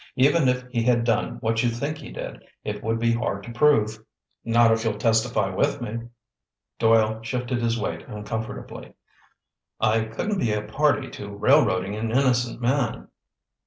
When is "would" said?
2.83-2.97